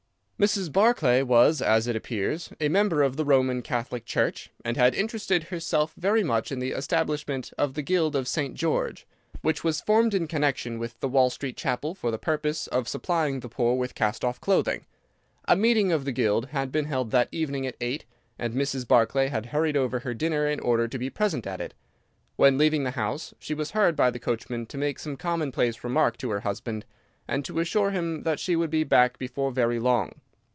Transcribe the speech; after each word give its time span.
"Mrs. 0.41 0.73
Barclay 0.73 1.21
was, 1.21 1.61
it 1.61 1.95
appears, 1.95 2.51
a 2.59 2.67
member 2.67 3.03
of 3.03 3.15
the 3.15 3.23
Roman 3.23 3.61
Catholic 3.61 4.05
Church, 4.05 4.49
and 4.65 4.75
had 4.75 4.95
interested 4.95 5.43
herself 5.43 5.93
very 5.95 6.23
much 6.23 6.51
in 6.51 6.57
the 6.57 6.71
establishment 6.71 7.53
of 7.59 7.75
the 7.75 7.83
Guild 7.83 8.15
of 8.15 8.27
St. 8.27 8.55
George, 8.55 9.05
which 9.43 9.63
was 9.63 9.81
formed 9.81 10.15
in 10.15 10.25
connection 10.25 10.79
with 10.79 10.99
the 10.99 11.07
Watt 11.07 11.31
Street 11.33 11.55
Chapel 11.55 11.93
for 11.93 12.09
the 12.09 12.17
purpose 12.17 12.65
of 12.65 12.87
supplying 12.87 13.41
the 13.41 13.49
poor 13.49 13.75
with 13.75 13.93
cast 13.93 14.25
off 14.25 14.41
clothing. 14.41 14.87
A 15.47 15.55
meeting 15.55 15.91
of 15.91 16.05
the 16.05 16.11
Guild 16.11 16.47
had 16.47 16.71
been 16.71 16.85
held 16.85 17.11
that 17.11 17.29
evening 17.31 17.67
at 17.67 17.77
eight, 17.79 18.05
and 18.39 18.55
Mrs. 18.55 18.87
Barclay 18.87 19.27
had 19.27 19.45
hurried 19.45 19.77
over 19.77 19.99
her 19.99 20.15
dinner 20.15 20.47
in 20.47 20.59
order 20.61 20.87
to 20.87 20.97
be 20.97 21.11
present 21.11 21.45
at 21.45 21.61
it. 21.61 21.75
When 22.35 22.57
leaving 22.57 22.83
the 22.83 22.89
house 22.97 23.35
she 23.37 23.53
was 23.53 23.69
heard 23.71 23.95
by 23.95 24.09
the 24.09 24.17
coachman 24.17 24.65
to 24.65 24.77
make 24.79 24.97
some 24.97 25.17
commonplace 25.17 25.83
remark 25.83 26.17
to 26.17 26.31
her 26.31 26.39
husband, 26.39 26.83
and 27.27 27.45
to 27.45 27.59
assure 27.59 27.91
him 27.91 28.23
that 28.23 28.39
she 28.39 28.55
would 28.55 28.71
be 28.71 28.83
back 28.83 29.19
before 29.19 29.51
very 29.51 29.77
long. 29.77 30.13